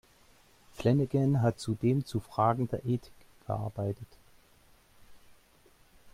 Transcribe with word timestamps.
Flanagan 0.73 1.43
hat 1.43 1.59
zudem 1.59 2.07
zu 2.07 2.21
Fragen 2.21 2.67
der 2.69 2.83
Ethik 2.85 3.13
gearbeitet. 3.45 4.07